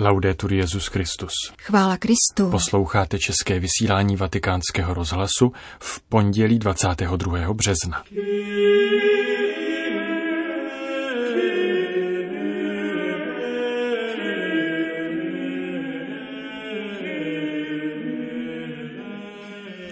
[0.00, 1.32] Laudetur Jezus Christus.
[1.58, 2.50] Chvála Kristu.
[2.50, 7.54] Posloucháte české vysílání Vatikánského rozhlasu v pondělí 22.
[7.54, 8.04] března.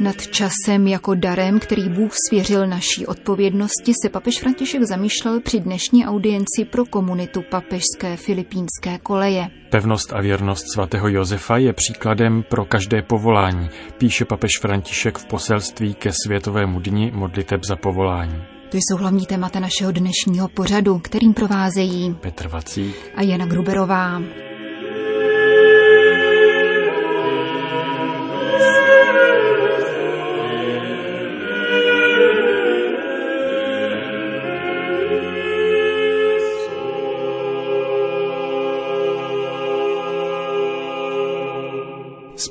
[0.00, 6.06] Nad časem jako darem, který Bůh svěřil naší odpovědnosti, se papež František zamýšlel při dnešní
[6.06, 9.48] audienci pro komunitu papežské filipínské koleje.
[9.70, 15.94] Pevnost a věrnost svatého Josefa je příkladem pro každé povolání, píše papež František v poselství
[15.94, 18.42] ke Světovému dni modliteb za povolání.
[18.70, 24.22] To jsou hlavní témata našeho dnešního pořadu, kterým provázejí Petr Vacík a Jana Gruberová.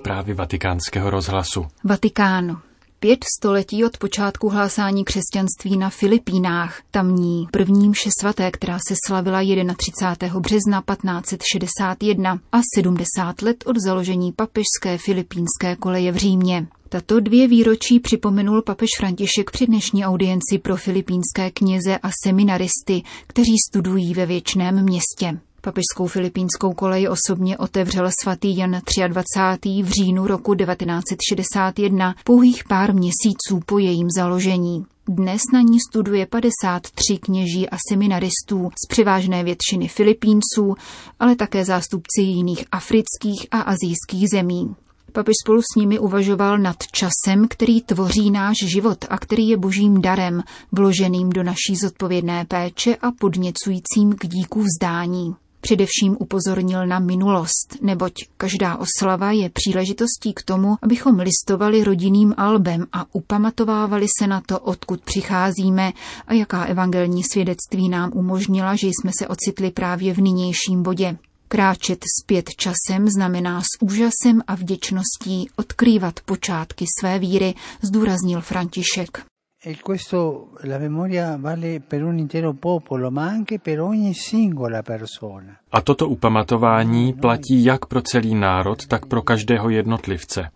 [0.08, 1.66] Zprávy vatikánského rozhlasu.
[1.84, 2.62] Vatikán.
[3.00, 9.40] Pět století od počátku hlásání křesťanství na Filipínách, tamní první mše svaté, která se slavila
[9.78, 10.40] 31.
[10.40, 16.68] března 1561 a 70 let od založení papežské filipínské koleje v Římě.
[16.90, 23.56] Tato dvě výročí připomenul papež František při dnešní audienci pro filipínské kněze a seminaristy, kteří
[23.70, 25.40] studují ve věčném městě.
[25.68, 29.84] Papežskou filipínskou kolej osobně otevřel svatý Jan 23.
[29.84, 34.86] v říjnu roku 1961, pouhých pár měsíců po jejím založení.
[35.08, 40.76] Dnes na ní studuje 53 kněží a seminaristů z převážné většiny Filipínců,
[41.20, 44.76] ale také zástupci jiných afrických a azijských zemí.
[45.12, 50.02] Papež spolu s nimi uvažoval nad časem, který tvoří náš život a který je božím
[50.02, 55.36] darem, vloženým do naší zodpovědné péče a podněcujícím k díku vzdání.
[55.62, 62.86] Především upozornil na minulost, neboť každá oslava je příležitostí k tomu, abychom listovali rodinným albem
[62.94, 65.94] a upamatovávali se na to, odkud přicházíme
[66.28, 71.18] a jaká evangelní svědectví nám umožnila, že jsme se ocitli právě v nynějším bodě.
[71.48, 79.26] Kráčet zpět časem znamená s úžasem a vděčností odkrývat počátky své víry, zdůraznil František.
[79.60, 85.60] E questo la memoria vale per un intero popolo, ma anche per ogni singola persona.
[85.70, 90.50] A toto upamatování platí jak pro celý národ, tak pro každého jednotlivce.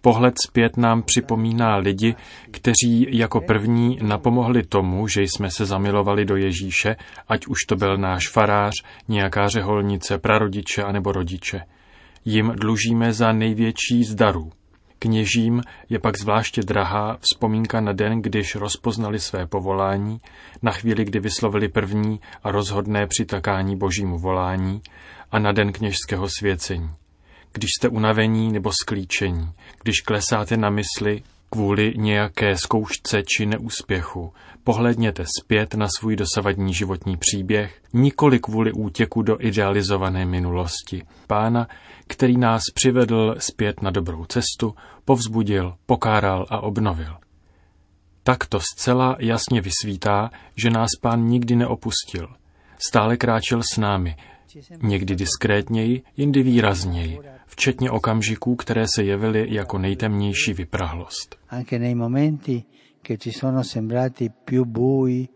[0.00, 2.14] Pohled zpět nám připomíná lidi,
[2.50, 6.96] kteří jako první napomohli tomu, že jsme se zamilovali do Ježíše,
[7.28, 8.72] ať už to byl náš farář,
[9.08, 11.60] nějaká řeholnice, prarodiče anebo rodiče.
[12.24, 14.52] Jim dlužíme za největší z darů.
[14.98, 20.20] Kněžím je pak zvláště drahá vzpomínka na den, když rozpoznali své povolání,
[20.62, 24.80] na chvíli, kdy vyslovili první a rozhodné přitakání božímu volání
[25.30, 26.90] a na den kněžského svěcení.
[27.52, 29.52] Když jste unavení nebo sklíčení,
[29.82, 34.32] když klesáte na mysli kvůli nějaké zkoušce či neúspěchu,
[34.66, 41.02] pohledněte zpět na svůj dosavadní životní příběh, nikoli kvůli útěku do idealizované minulosti.
[41.26, 41.68] Pána,
[42.06, 44.74] který nás přivedl zpět na dobrou cestu,
[45.04, 47.16] povzbudil, pokáral a obnovil.
[48.22, 52.28] Tak to zcela jasně vysvítá, že nás pán nikdy neopustil.
[52.78, 54.16] Stále kráčel s námi,
[54.82, 61.36] někdy diskrétněji, jindy výrazněji, včetně okamžiků, které se jevily jako nejtemnější vyprahlost.
[61.50, 61.78] Anche
[63.06, 65.30] che ci sono sembrati più bui.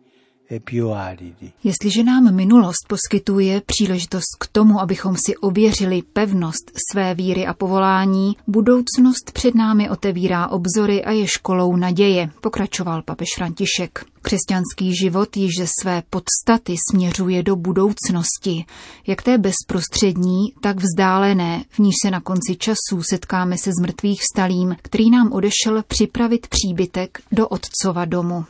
[1.64, 8.36] Jestliže nám minulost poskytuje příležitost k tomu, abychom si ověřili pevnost své víry a povolání,
[8.46, 14.04] budoucnost před námi otevírá obzory a je školou naděje, pokračoval papež František.
[14.22, 18.64] Křesťanský život již ze své podstaty směřuje do budoucnosti,
[19.06, 24.76] jak té bezprostřední, tak vzdálené, v níž se na konci časů setkáme se zmrtvých vstalým,
[24.82, 28.44] který nám odešel připravit příbytek do Otcova domu.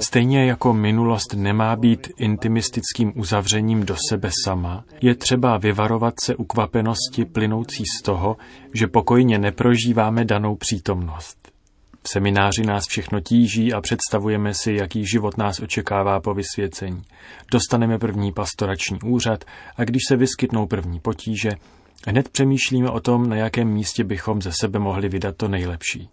[0.00, 7.24] Stejně jako minulost nemá být intimistickým uzavřením do sebe sama, je třeba vyvarovat se ukvapenosti
[7.24, 8.36] plynoucí z toho,
[8.74, 11.52] že pokojně neprožíváme danou přítomnost.
[12.02, 17.02] V semináři nás všechno tíží a představujeme si, jaký život nás očekává po vysvěcení.
[17.52, 19.44] Dostaneme první pastorační úřad
[19.76, 21.50] a když se vyskytnou první potíže,
[22.06, 26.08] Hned přemýšlíme o tom, na jakém místě bychom ze sebe mohli vydat to nejlepší.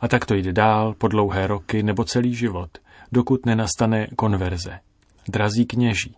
[0.00, 2.70] A tak to jde dál po dlouhé roky nebo celý život,
[3.12, 4.78] dokud nenastane konverze.
[5.28, 6.16] Drazí kněží,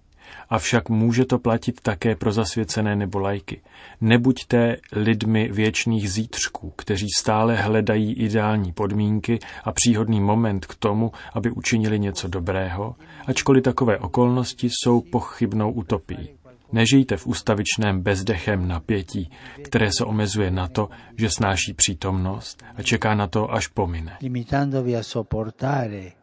[0.51, 3.61] Avšak může to platit také pro zasvěcené nebo lajky.
[4.01, 11.51] Nebuďte lidmi věčných zítřků, kteří stále hledají ideální podmínky a příhodný moment k tomu, aby
[11.51, 12.97] učinili něco dobrého,
[13.27, 16.29] ačkoliv takové okolnosti jsou pochybnou utopií.
[16.73, 19.31] Nežijte v ustavičném bezdechem napětí,
[19.63, 24.17] které se omezuje na to, že snáší přítomnost a čeká na to, až pomine.
[24.21, 25.03] limitandovi a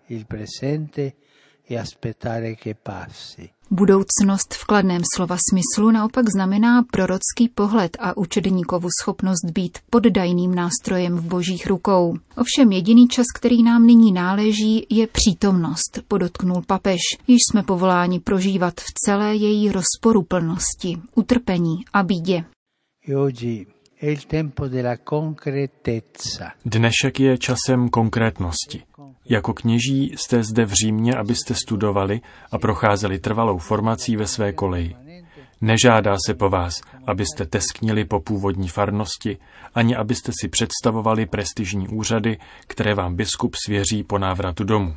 [0.09, 1.11] il presente
[3.71, 11.17] Budoucnost v kladném slova smyslu naopak znamená prorocký pohled a učedníkovu schopnost být poddajným nástrojem
[11.17, 12.17] v božích rukou.
[12.37, 18.73] Ovšem jediný čas, který nám nyní náleží, je přítomnost, podotknul papež, již jsme povoláni prožívat
[18.81, 22.43] v celé její rozporuplnosti, utrpení a bídě.
[23.09, 23.78] E
[26.65, 28.83] Dnešek je časem konkrétnosti.
[29.29, 34.95] Jako kněží jste zde v Římě, abyste studovali a procházeli trvalou formací ve své koleji.
[35.61, 39.37] Nežádá se po vás, abyste tesknili po původní farnosti,
[39.75, 42.37] ani abyste si představovali prestižní úřady,
[42.67, 44.95] které vám biskup svěří po návratu domů.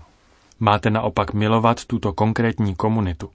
[0.61, 3.31] Máte naopak milovat tuto konkrétní komunitu,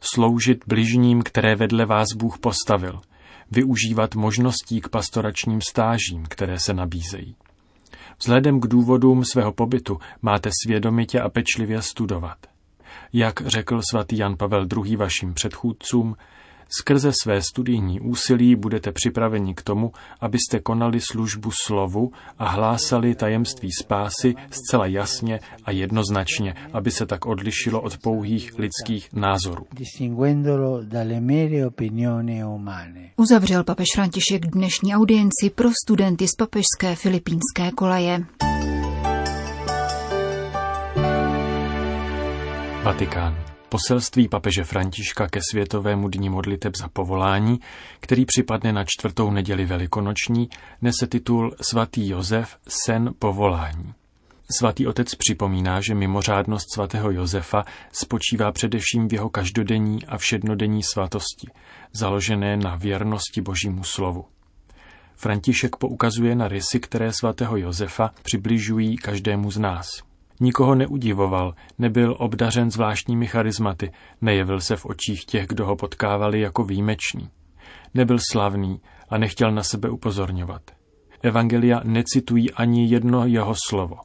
[0.00, 3.00] sloužit bližním, které vedle vás Bůh postavil,
[3.52, 7.36] využívat možností k pastoračním stážím, které se nabízejí.
[8.18, 12.38] Vzhledem k důvodům svého pobytu máte svědomitě a pečlivě studovat.
[13.12, 14.96] Jak řekl svatý Jan Pavel II.
[14.96, 16.16] vašim předchůdcům,
[16.78, 23.68] skrze své studijní úsilí budete připraveni k tomu, abyste konali službu slovu a hlásali tajemství
[23.82, 29.66] spásy zcela jasně a jednoznačně, aby se tak odlišilo od pouhých lidských názorů.
[29.72, 33.10] distinguendolo dalle mere opinioni umane.
[33.16, 38.24] Uzavřel papež František dnešní audienci pro studenty z papežské filipínské koleje.
[42.82, 43.51] Vatikán.
[43.72, 47.60] Poselství papeže Františka ke Světovému dní modliteb za povolání,
[48.00, 50.48] který připadne na čtvrtou neděli velikonoční,
[50.82, 53.94] nese titul Svatý Josef, sen povolání.
[54.58, 61.48] Svatý otec připomíná, že mimořádnost svatého Josefa spočívá především v jeho každodenní a všednodenní svatosti,
[61.92, 64.24] založené na věrnosti božímu slovu.
[65.16, 70.11] František poukazuje na rysy, které svatého Josefa přibližují každému z nás.
[70.42, 76.64] Nikoho neudivoval, nebyl obdařen zvláštními charizmaty, nejevil se v očích těch, kdo ho potkávali jako
[76.64, 77.30] výjimečný.
[77.94, 80.62] Nebyl slavný a nechtěl na sebe upozorňovat.
[81.22, 83.96] Evangelia necitují ani jedno jeho slovo.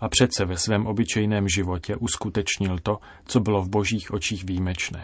[0.00, 5.02] A přece ve svém obyčejném životě uskutečnil to, co bylo v božích očích výjimečné.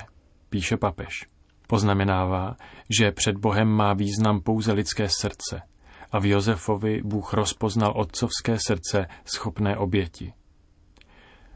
[0.50, 1.26] Píše papež.
[1.66, 2.56] Poznamenává,
[2.98, 5.62] že před Bohem má význam pouze lidské srdce–
[6.12, 10.32] a v Josefovi Bůh rozpoznal otcovské srdce schopné oběti.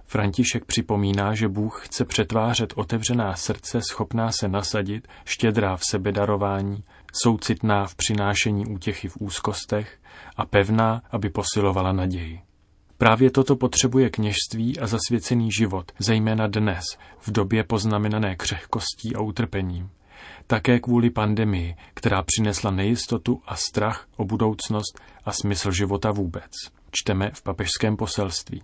[0.06, 7.86] František připomíná, že Bůh chce přetvářet otevřená srdce schopná se nasadit, štědrá v sebedarování, soucitná
[7.86, 9.98] v přinášení útěchy v úzkostech
[10.36, 12.40] a pevná, aby posilovala naději.
[12.98, 16.84] Právě toto potřebuje kněžství a zasvěcený život, zejména dnes,
[17.18, 19.90] v době poznamenané křehkostí a utrpením
[20.46, 26.50] také kvůli pandemii, která přinesla nejistotu a strach o budoucnost a smysl života vůbec.
[26.90, 28.62] Čteme v papežském poselství.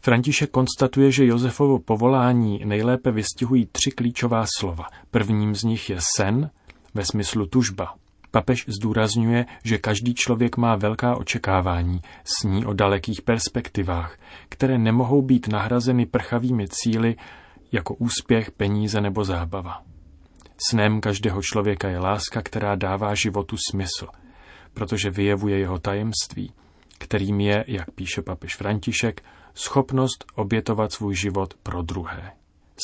[0.00, 4.84] František konstatuje, že Josefovo povolání nejlépe vystihují tři klíčová slova.
[5.10, 6.50] Prvním z nich je sen,
[6.94, 7.94] ve smyslu tužba.
[8.30, 15.48] Papež zdůrazňuje, že každý člověk má velká očekávání, sní o dalekých perspektivách, které nemohou být
[15.48, 17.16] nahrazeny prchavými cíly
[17.72, 19.82] jako úspěch, peníze nebo zábava.
[20.70, 24.06] Snem každého člověka je láska, která dává životu smysl,
[24.74, 26.52] protože vyjevuje jeho tajemství,
[26.98, 29.22] kterým je, jak píše papež František,
[29.54, 32.32] schopnost obětovat svůj život pro druhé.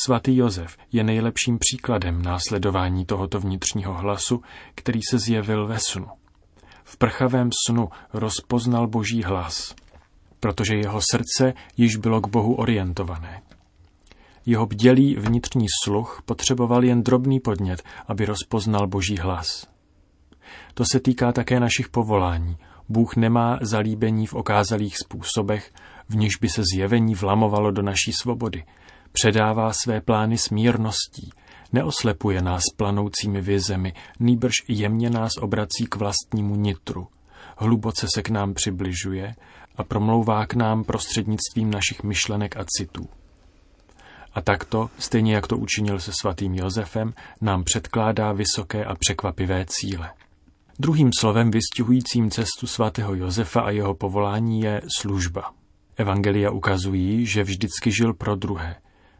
[0.05, 4.41] Svatý Josef je nejlepším příkladem následování tohoto vnitřního hlasu,
[4.75, 6.07] který se zjevil ve snu.
[6.83, 9.75] V prchavém snu rozpoznal boží hlas,
[10.39, 13.41] protože jeho srdce již bylo k Bohu orientované.
[14.45, 19.67] Jeho bdělý vnitřní sluch potřeboval jen drobný podnět, aby rozpoznal boží hlas.
[20.73, 22.57] To se týká také našich povolání.
[22.89, 25.71] Bůh nemá zalíbení v okázalých způsobech,
[26.09, 28.63] v nichž by se zjevení vlamovalo do naší svobody.
[29.11, 31.29] Předává své plány smírností,
[31.73, 37.07] neoslepuje nás planoucími vizemi, nýbrž jemně nás obrací k vlastnímu nitru.
[37.57, 39.35] Hluboce se k nám přibližuje
[39.75, 43.09] a promlouvá k nám prostřednictvím našich myšlenek a citů.
[44.33, 50.11] A takto, stejně jak to učinil se svatým Josefem, nám předkládá vysoké a překvapivé cíle.
[50.79, 55.51] Druhým slovem vystihujícím cestu svatého Josefa a jeho povolání je služba.
[55.97, 58.75] Evangelia ukazují, že vždycky žil pro druhé.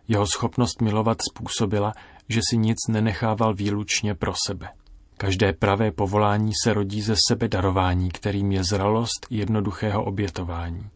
[0.07, 1.93] Jeho schopnost milovat způsobila,
[2.29, 4.69] že si nic nenechával výlučně pro sebe.
[5.17, 10.89] Každé pravé povolání se rodí ze sebe darování, kterým je zralost jednoduchého obětování.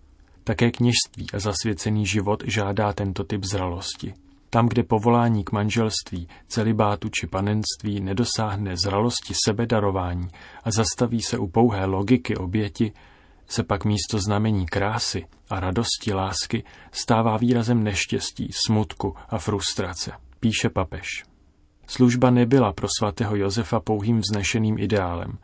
[0.48, 4.14] Také kněžství a zasvěcený život žádá tento typ zralosti.
[4.50, 10.28] Tam, kde povolání k manželství, celibátu či panenství nedosáhne zralosti sebedarování
[10.64, 12.92] a zastaví se u pouhé logiky oběti,
[13.48, 20.70] se pak místo znamení krásy a radosti lásky stává výrazem neštěstí, smutku a frustrace, píše
[20.70, 21.24] papež.
[21.88, 25.38] Služba nebyla pro svatého Josefa pouhým vznešeným ideálem,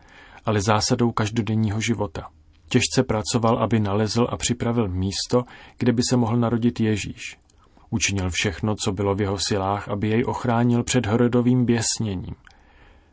[0.46, 2.30] ale zásadou každodenního života.
[2.74, 5.44] Těžce pracoval, aby nalezl a připravil místo,
[5.78, 7.38] kde by se mohl narodit Ježíš.
[7.90, 12.36] Učinil všechno, co bylo v jeho silách, aby jej ochránil před Herodovým běsněním.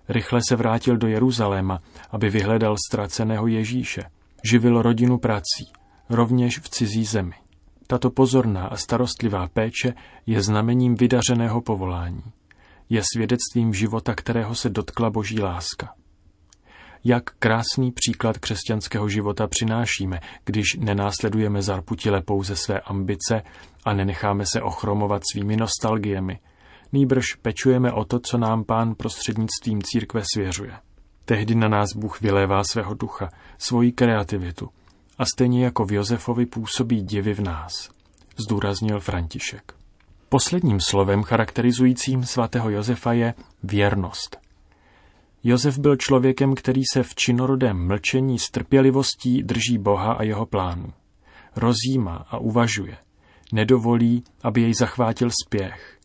[0.09, 4.03] Rychle se vrátil do Jeruzaléma, aby vyhledal ztraceného Ježíše.
[4.51, 5.73] Živil rodinu prací,
[6.09, 7.35] rovněž v cizí zemi.
[7.87, 9.95] Tato pozorná a starostlivá péče
[10.27, 12.23] je znamením vydařeného povolání.
[12.89, 15.95] Je svědectvím života, kterého se dotkla boží láska.
[17.05, 23.43] Jak krásný příklad křesťanského života přinášíme, když nenásledujeme zarputile pouze své ambice
[23.85, 26.39] a nenecháme se ochromovat svými nostalgiemi.
[26.93, 30.73] Nýbrž pečujeme o to, co nám pán prostřednictvím církve svěřuje.
[31.25, 33.29] Tehdy na nás Bůh vylévá svého ducha,
[33.59, 34.69] svoji kreativitu
[35.19, 37.91] a stejně jako v Josefovi působí divy v nás,
[38.37, 39.73] zdůraznil František.
[40.29, 44.50] Posledním slovem charakterizujícím svatého Josefa je věrnost.
[45.45, 50.93] Josef byl člověkem, který se v činorodém mlčení s trpělivostí drží Boha a jeho plánu.
[51.57, 52.97] Rozjímá a uvažuje.
[53.53, 55.99] Nedovolí, aby jej zachvátil spěch.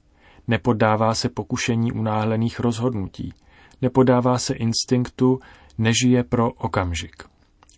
[0.48, 3.34] Nepodává se pokušení unáhlených rozhodnutí.
[3.82, 5.39] Nepodává se instinktu,
[5.77, 7.24] nežije pro okamžik.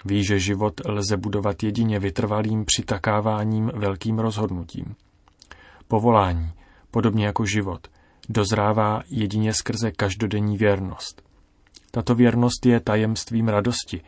[0.05, 4.95] Ví, že život lze budovat jedině vytrvalým přitakáváním velkým rozhodnutím.
[5.87, 6.51] Povolání,
[6.91, 7.87] podobně jako život,
[8.29, 11.26] dozrává jedině skrze každodenní věrnost.
[11.97, 14.01] Tato věrnost je tajemstvím radosti,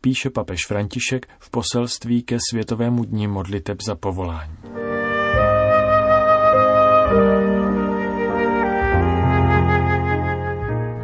[0.00, 4.56] píše papež František v poselství ke Světovému dní modliteb za povolání.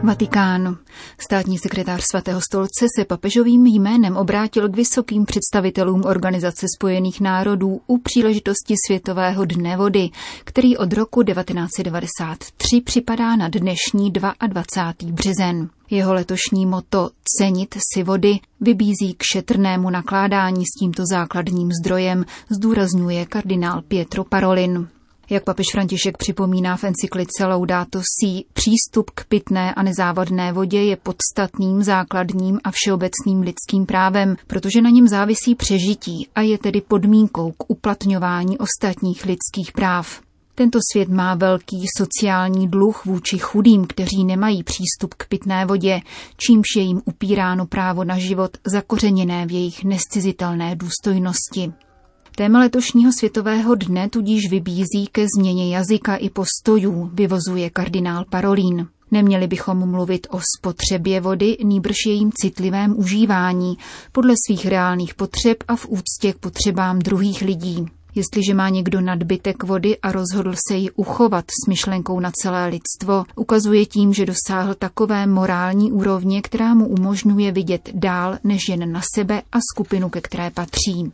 [0.02, 0.76] Vatikán.
[1.20, 7.98] Státní sekretář svatého stolce se papežovým jménem obrátil k vysokým představitelům Organizace spojených národů u
[7.98, 10.10] příležitosti Světového dne vody,
[10.44, 15.12] který od roku 1993 připadá na dnešní 22.
[15.12, 15.68] březen.
[15.90, 23.26] Jeho letošní moto Cenit si vody vybízí k šetrnému nakládání s tímto základním zdrojem, zdůrazňuje
[23.26, 24.88] kardinál Pietro Parolin.
[25.30, 30.96] Jak papež František připomíná v encyklice Laudato Si, přístup k pitné a nezávadné vodě je
[30.96, 37.52] podstatným, základním a všeobecným lidským právem, protože na něm závisí přežití a je tedy podmínkou
[37.52, 40.20] k uplatňování ostatních lidských práv.
[40.54, 46.00] Tento svět má velký sociální dluh vůči chudým, kteří nemají přístup k pitné vodě,
[46.36, 51.72] čímž je jim upíráno právo na život zakořeněné v jejich nescizitelné důstojnosti.
[52.38, 58.86] Téma letošního světového dne tudíž vybízí ke změně jazyka i postojů, vyvozuje kardinál Parolín.
[59.10, 63.78] Neměli bychom mluvit o spotřebě vody, nýbrž jejím citlivém užívání,
[64.12, 67.86] podle svých reálných potřeb a v úctě k potřebám druhých lidí.
[68.14, 73.24] Jestliže má někdo nadbytek vody a rozhodl se ji uchovat s myšlenkou na celé lidstvo,
[73.36, 79.00] ukazuje tím, že dosáhl takové morální úrovně, která mu umožňuje vidět dál než jen na
[79.14, 81.12] sebe a skupinu, ke které patří.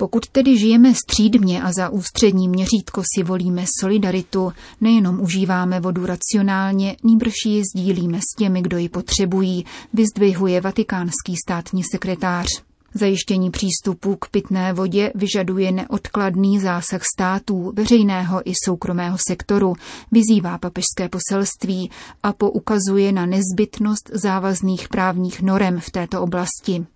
[0.00, 6.96] Pokud tedy žijeme střídmě a za ústřední měřítko si volíme solidaritu, nejenom užíváme vodu racionálně,
[7.02, 12.46] nýbrž ji sdílíme s těmi, kdo ji potřebují, vyzdvihuje vatikánský státní sekretář.
[12.94, 19.72] Zajištění přístupu k pitné vodě vyžaduje neodkladný zásah států, veřejného i soukromého sektoru,
[20.12, 21.90] vyzývá papežské poselství
[22.22, 26.86] a poukazuje na nezbytnost závazných právních norem v této oblasti.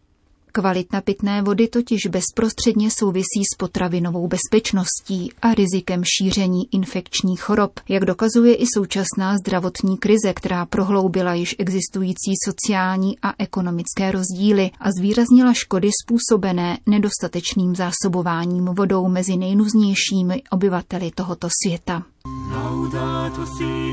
[0.52, 8.04] Kvalita pitné vody totiž bezprostředně souvisí s potravinovou bezpečností a rizikem šíření infekčních chorob, jak
[8.04, 15.52] dokazuje i současná zdravotní krize, která prohloubila již existující sociální a ekonomické rozdíly a zvýraznila
[15.54, 22.02] škody způsobené nedostatečným zásobováním vodou mezi nejnuznějšími obyvateli tohoto světa.
[22.52, 23.92] Laudato si